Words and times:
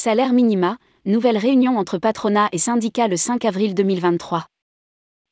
Salaire 0.00 0.32
minima, 0.32 0.78
nouvelle 1.06 1.36
réunion 1.36 1.76
entre 1.76 1.98
patronat 1.98 2.48
et 2.52 2.58
syndicats 2.58 3.08
le 3.08 3.16
5 3.16 3.44
avril 3.44 3.74
2023. 3.74 4.46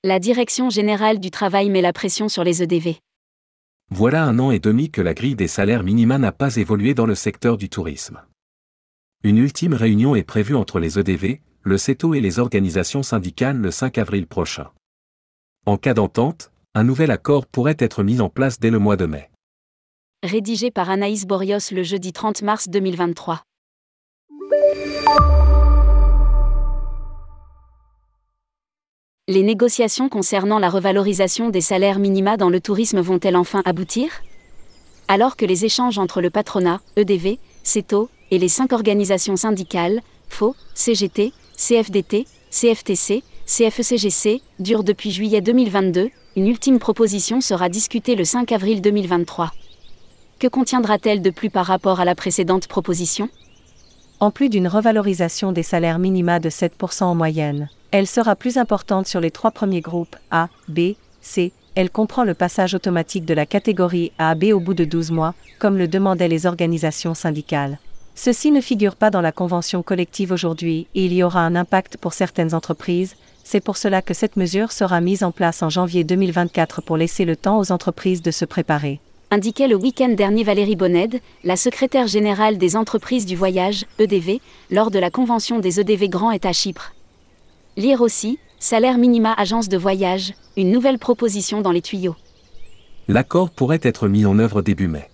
La 0.02 0.18
Direction 0.18 0.70
générale 0.70 1.20
du 1.20 1.30
travail 1.30 1.70
met 1.70 1.82
la 1.82 1.92
pression 1.92 2.28
sur 2.28 2.42
les 2.42 2.64
EDV. 2.64 2.98
Voilà 3.92 4.24
un 4.24 4.40
an 4.40 4.50
et 4.50 4.58
demi 4.58 4.90
que 4.90 5.00
la 5.00 5.14
grille 5.14 5.36
des 5.36 5.46
salaires 5.46 5.84
minima 5.84 6.18
n'a 6.18 6.32
pas 6.32 6.56
évolué 6.56 6.94
dans 6.94 7.06
le 7.06 7.14
secteur 7.14 7.58
du 7.58 7.68
tourisme. 7.68 8.20
Une 9.22 9.38
ultime 9.38 9.72
réunion 9.72 10.16
est 10.16 10.24
prévue 10.24 10.56
entre 10.56 10.80
les 10.80 10.98
EDV, 10.98 11.42
le 11.62 11.78
CETO 11.78 12.14
et 12.14 12.20
les 12.20 12.40
organisations 12.40 13.04
syndicales 13.04 13.58
le 13.58 13.70
5 13.70 13.98
avril 13.98 14.26
prochain. 14.26 14.72
En 15.64 15.76
cas 15.76 15.94
d'entente, 15.94 16.50
un 16.74 16.82
nouvel 16.82 17.12
accord 17.12 17.46
pourrait 17.46 17.76
être 17.78 18.02
mis 18.02 18.20
en 18.20 18.30
place 18.30 18.58
dès 18.58 18.70
le 18.70 18.80
mois 18.80 18.96
de 18.96 19.06
mai. 19.06 19.30
Rédigé 20.24 20.72
par 20.72 20.90
Anaïs 20.90 21.24
Borios 21.24 21.70
le 21.70 21.84
jeudi 21.84 22.12
30 22.12 22.42
mars 22.42 22.68
2023. 22.68 23.44
Les 29.28 29.42
négociations 29.42 30.08
concernant 30.08 30.60
la 30.60 30.70
revalorisation 30.70 31.50
des 31.50 31.60
salaires 31.60 31.98
minima 31.98 32.36
dans 32.36 32.48
le 32.48 32.60
tourisme 32.60 33.00
vont-elles 33.00 33.34
enfin 33.34 33.60
aboutir? 33.64 34.08
Alors 35.08 35.36
que 35.36 35.44
les 35.44 35.64
échanges 35.64 35.98
entre 35.98 36.20
le 36.20 36.30
patronat, 36.30 36.80
EDV, 36.96 37.40
CETO, 37.64 38.08
et 38.30 38.38
les 38.38 38.48
cinq 38.48 38.72
organisations 38.72 39.34
syndicales, 39.34 40.00
FO, 40.28 40.54
CGT, 40.74 41.32
CFDT, 41.56 42.26
CFTC, 42.50 43.24
CFECGC, 43.46 44.42
durent 44.60 44.84
depuis 44.84 45.10
juillet 45.10 45.40
2022, 45.40 46.10
une 46.36 46.46
ultime 46.46 46.78
proposition 46.78 47.40
sera 47.40 47.68
discutée 47.68 48.14
le 48.14 48.24
5 48.24 48.52
avril 48.52 48.80
2023. 48.80 49.50
Que 50.38 50.46
contiendra-t-elle 50.46 51.20
de 51.20 51.30
plus 51.30 51.50
par 51.50 51.66
rapport 51.66 51.98
à 51.98 52.04
la 52.04 52.14
précédente 52.14 52.68
proposition? 52.68 53.28
En 54.18 54.30
plus 54.30 54.48
d'une 54.48 54.66
revalorisation 54.66 55.52
des 55.52 55.62
salaires 55.62 55.98
minima 55.98 56.40
de 56.40 56.48
7% 56.48 57.04
en 57.04 57.14
moyenne, 57.14 57.68
elle 57.90 58.06
sera 58.06 58.34
plus 58.34 58.56
importante 58.56 59.06
sur 59.06 59.20
les 59.20 59.30
trois 59.30 59.50
premiers 59.50 59.82
groupes 59.82 60.16
A, 60.30 60.48
B, 60.68 60.94
C. 61.20 61.52
Elle 61.74 61.90
comprend 61.90 62.24
le 62.24 62.32
passage 62.32 62.74
automatique 62.74 63.26
de 63.26 63.34
la 63.34 63.44
catégorie 63.44 64.12
A 64.18 64.30
à 64.30 64.34
B 64.34 64.44
au 64.54 64.60
bout 64.60 64.72
de 64.72 64.86
12 64.86 65.10
mois, 65.10 65.34
comme 65.58 65.76
le 65.76 65.86
demandaient 65.86 66.28
les 66.28 66.46
organisations 66.46 67.12
syndicales. 67.12 67.78
Ceci 68.14 68.50
ne 68.50 68.62
figure 68.62 68.96
pas 68.96 69.10
dans 69.10 69.20
la 69.20 69.32
convention 69.32 69.82
collective 69.82 70.32
aujourd'hui 70.32 70.86
et 70.94 71.04
il 71.04 71.12
y 71.12 71.22
aura 71.22 71.40
un 71.40 71.54
impact 71.54 71.98
pour 71.98 72.14
certaines 72.14 72.54
entreprises, 72.54 73.16
c'est 73.44 73.60
pour 73.60 73.76
cela 73.76 74.00
que 74.00 74.14
cette 74.14 74.36
mesure 74.36 74.72
sera 74.72 75.02
mise 75.02 75.22
en 75.22 75.30
place 75.30 75.62
en 75.62 75.68
janvier 75.68 76.04
2024 76.04 76.80
pour 76.80 76.96
laisser 76.96 77.26
le 77.26 77.36
temps 77.36 77.58
aux 77.58 77.70
entreprises 77.70 78.22
de 78.22 78.30
se 78.30 78.46
préparer. 78.46 78.98
Indiquait 79.32 79.66
le 79.66 79.74
week-end 79.74 80.10
dernier 80.10 80.44
Valérie 80.44 80.76
Bonned, 80.76 81.20
la 81.42 81.56
secrétaire 81.56 82.06
générale 82.06 82.58
des 82.58 82.76
entreprises 82.76 83.26
du 83.26 83.34
voyage, 83.34 83.84
EDV, 83.98 84.40
lors 84.70 84.92
de 84.92 85.00
la 85.00 85.10
convention 85.10 85.58
des 85.58 85.80
EDV 85.80 86.08
Grand 86.08 86.30
est 86.30 86.46
à 86.46 86.52
Chypre. 86.52 86.94
Lire 87.76 88.02
aussi, 88.02 88.38
salaire 88.60 88.98
minima 88.98 89.34
agence 89.36 89.68
de 89.68 89.76
voyage, 89.76 90.34
une 90.56 90.70
nouvelle 90.70 91.00
proposition 91.00 91.60
dans 91.60 91.72
les 91.72 91.82
tuyaux. 91.82 92.14
L'accord 93.08 93.50
pourrait 93.50 93.80
être 93.82 94.06
mis 94.06 94.24
en 94.26 94.38
œuvre 94.38 94.62
début 94.62 94.86
mai. 94.86 95.08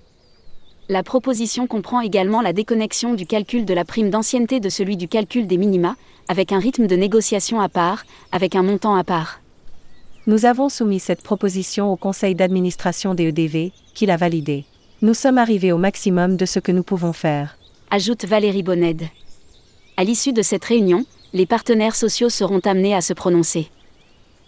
La 0.91 1.03
proposition 1.03 1.67
comprend 1.67 2.01
également 2.01 2.43
la 2.43 2.53
déconnexion 2.53 3.15
du 3.15 3.25
calcul 3.27 3.65
de 3.65 3.73
la 3.73 3.87
prime 3.87 4.11
d'ancienneté 4.11 4.61
de 4.61 4.69
celui 4.69 4.99
du 4.99 5.09
calcul 5.09 5.47
des 5.47 5.57
minima, 5.57 5.97
avec 6.29 6.53
un 6.53 6.59
rythme 6.59 6.87
de 6.87 6.97
négociation 6.97 7.63
à 7.63 7.71
part, 7.71 8.05
avec 8.31 8.57
un 8.57 8.63
montant 8.63 8.95
à 8.95 9.05
part. 9.05 9.42
Nous 10.28 10.47
avons 10.47 10.69
soumis 10.69 11.01
cette 11.01 11.20
proposition 11.20 11.92
au 11.92 11.97
conseil 11.97 12.37
d'administration 12.37 13.12
des 13.12 13.25
EDV, 13.25 13.73
qui 13.92 14.06
l'a 14.06 14.17
validée. 14.17 14.64
Nous 15.01 15.14
sommes 15.14 15.37
arrivés 15.37 15.73
au 15.73 15.79
maximum 15.79 16.37
de 16.37 16.47
ce 16.47 16.61
que 16.61 16.70
nous 16.70 16.84
pouvons 16.84 17.12
faire. 17.12 17.59
Ajoute 17.91 18.25
Valérie 18.25 18.62
Bonned. 18.62 19.03
À 19.97 20.05
l'issue 20.05 20.33
de 20.33 20.42
cette 20.42 20.64
réunion, 20.64 21.07
les 21.33 21.45
partenaires 21.45 21.97
sociaux 21.97 22.29
seront 22.29 22.61
amenés 22.61 22.95
à 22.95 23.01
se 23.01 23.13
prononcer. 23.13 23.69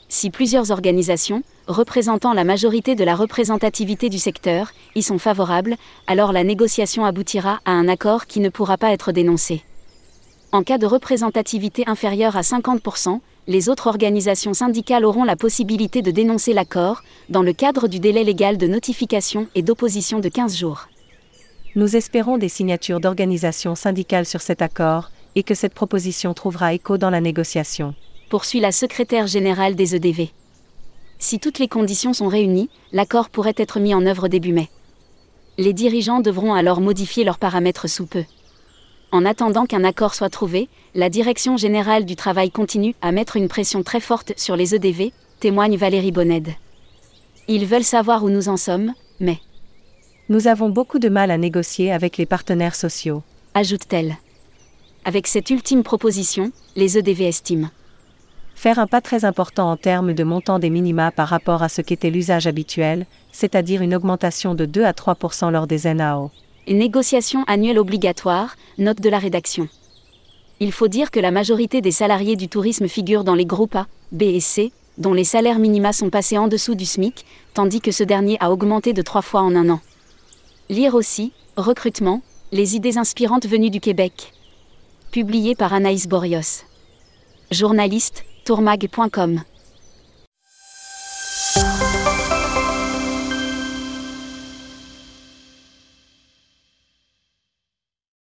Si 0.09 0.31
plusieurs 0.31 0.71
organisations, 0.71 1.43
représentant 1.66 2.34
la 2.34 2.44
majorité 2.44 2.94
de 2.94 3.03
la 3.03 3.16
représentativité 3.16 4.09
du 4.09 4.20
secteur, 4.20 4.70
y 4.94 5.03
sont 5.03 5.19
favorables, 5.19 5.75
alors 6.06 6.31
la 6.31 6.44
négociation 6.44 7.04
aboutira 7.04 7.59
à 7.65 7.72
un 7.72 7.88
accord 7.88 8.26
qui 8.26 8.38
ne 8.38 8.49
pourra 8.49 8.78
pas 8.78 8.93
être 8.93 9.10
dénoncé. 9.10 9.65
En 10.54 10.62
cas 10.62 10.78
de 10.78 10.87
représentativité 10.87 11.82
inférieure 11.88 12.37
à 12.37 12.42
50%, 12.42 13.19
les 13.48 13.69
autres 13.69 13.88
organisations 13.88 14.54
syndicales 14.54 15.04
auront 15.04 15.25
la 15.25 15.34
possibilité 15.34 16.00
de 16.00 16.12
dénoncer 16.12 16.53
l'accord, 16.53 17.03
dans 17.28 17.42
le 17.42 17.53
cadre 17.53 17.88
du 17.88 17.98
délai 17.98 18.22
légal 18.22 18.56
de 18.56 18.69
notification 18.69 19.48
et 19.56 19.62
d'opposition 19.62 20.20
de 20.20 20.28
15 20.28 20.56
jours. 20.56 20.87
Nous 21.75 21.97
espérons 21.97 22.38
des 22.38 22.48
signatures 22.48 23.00
d'organisations 23.00 23.75
syndicales 23.75 24.26
sur 24.26 24.43
cet 24.43 24.62
accord, 24.62 25.10
et 25.34 25.43
que 25.43 25.56
cette 25.56 25.75
proposition 25.75 26.34
trouvera 26.34 26.72
écho 26.72 26.98
dans 26.98 27.10
la 27.10 27.20
négociation. 27.20 27.97
Poursuit 28.31 28.60
la 28.60 28.70
secrétaire 28.70 29.26
générale 29.26 29.75
des 29.75 29.97
EDV. 29.97 30.31
Si 31.19 31.41
toutes 31.41 31.59
les 31.59 31.66
conditions 31.66 32.12
sont 32.12 32.28
réunies, 32.28 32.70
l'accord 32.93 33.28
pourrait 33.28 33.54
être 33.56 33.81
mis 33.81 33.93
en 33.93 34.06
œuvre 34.06 34.28
début 34.28 34.53
mai. 34.53 34.70
Les 35.59 35.72
dirigeants 35.72 36.20
devront 36.20 36.54
alors 36.54 36.81
modifier 36.81 37.25
leurs 37.25 37.41
paramètres 37.41 37.88
sous 37.88 38.06
peu. 38.06 38.22
En 39.14 39.25
attendant 39.25 39.64
qu'un 39.64 39.84
accord 39.84 40.12
soit 40.12 40.28
trouvé, 40.28 40.69
la 40.97 41.08
Direction 41.08 41.56
générale 41.56 42.04
du 42.04 42.16
travail 42.16 42.50
continue 42.50 42.97
à 43.00 43.12
mettre 43.12 43.36
une 43.36 43.47
pression 43.47 43.84
très 43.84 44.00
forte 44.00 44.32
sur 44.36 44.56
les 44.56 44.75
EDV, 44.75 45.12
témoigne 45.38 45.76
Valérie 45.76 46.10
Bonned. 46.10 46.48
Ils 47.47 47.64
veulent 47.64 47.84
savoir 47.84 48.25
où 48.25 48.28
nous 48.28 48.48
en 48.48 48.56
sommes, 48.56 48.92
mais... 49.20 49.38
Nous 50.28 50.48
avons 50.48 50.69
beaucoup 50.69 50.98
de 50.98 51.08
mal 51.08 51.30
à 51.30 51.38
négocier 51.38 51.92
avec 51.92 52.16
les 52.16 52.26
partenaires 52.26 52.75
sociaux. 52.75 53.22
Ajoute-t-elle. 53.54 54.16
Avec 55.04 55.28
cette 55.28 55.48
ultime 55.48 55.84
proposition, 55.84 56.50
les 56.75 56.98
EDV 56.98 57.28
estiment 57.28 57.69
faire 58.56 58.81
un 58.81 58.88
pas 58.88 59.00
très 59.00 59.25
important 59.25 59.70
en 59.70 59.76
termes 59.76 60.12
de 60.12 60.25
montant 60.25 60.58
des 60.58 60.70
minima 60.70 61.12
par 61.12 61.28
rapport 61.28 61.62
à 61.62 61.69
ce 61.69 61.82
qu'était 61.82 62.10
l'usage 62.10 62.48
habituel, 62.48 63.06
c'est-à-dire 63.31 63.81
une 63.81 63.94
augmentation 63.94 64.56
de 64.56 64.64
2 64.64 64.82
à 64.82 64.92
3% 64.92 65.52
lors 65.52 65.69
des 65.69 65.94
NAO. 65.94 66.32
Négociation 66.69 67.44
annuelle 67.47 67.78
obligatoire, 67.78 68.56
note 68.78 69.00
de 69.00 69.10
la 69.10 69.19
rédaction. 69.19 69.69
Il 70.60 70.72
faut 70.72 70.88
dire 70.88 71.10
que 71.10 71.20
la 71.20 71.30
majorité 71.30 71.80
des 71.80 71.91
salariés 71.91 72.36
du 72.36 72.48
tourisme 72.48 72.88
figurent 72.88 73.25
dans 73.25 73.34
les 73.34 73.44
groupes 73.44 73.76
A, 73.76 73.86
B 74.12 74.22
et 74.22 74.41
C, 74.41 74.72
dont 74.97 75.12
les 75.12 75.25
salaires 75.25 75.58
minima 75.58 75.92
sont 75.92 76.10
passés 76.10 76.38
en 76.38 76.48
dessous 76.48 76.75
du 76.75 76.86
SMIC, 76.86 77.26
tandis 77.52 77.80
que 77.80 77.91
ce 77.91 78.04
dernier 78.04 78.38
a 78.41 78.50
augmenté 78.50 78.92
de 78.92 79.02
trois 79.02 79.22
fois 79.22 79.42
en 79.42 79.54
un 79.54 79.69
an. 79.69 79.80
Lire 80.70 80.94
aussi, 80.94 81.32
recrutement, 81.56 82.22
les 82.52 82.76
idées 82.76 82.96
inspirantes 82.96 83.46
venues 83.46 83.70
du 83.70 83.81
Québec 83.81 84.32
publié 85.14 85.54
par 85.54 85.72
Anaïs 85.72 86.08
Borios. 86.08 86.64
Journaliste, 87.52 88.25
tourmag.com 88.44 89.42